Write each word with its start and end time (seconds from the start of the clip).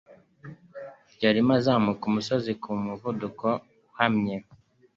Yarimo 1.21 1.51
azamuka 1.59 2.03
umusozi 2.09 2.51
ku 2.61 2.69
muvuduko 2.83 3.47
uhamye. 3.89 4.35